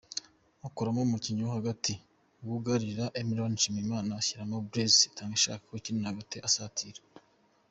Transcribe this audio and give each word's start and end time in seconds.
Akuramo 0.67 1.01
umukinnyi 1.03 1.41
wo 1.45 1.51
hagati 1.57 1.93
wugarira 2.45 3.05
Imran 3.21 3.53
Nshiyimana 3.55 4.09
ashyiramo 4.19 4.55
Blaise 4.69 5.01
Itangishaka 5.09 5.65
ukina 5.77 6.09
hagati 6.11 6.37
asatira. 6.49 7.01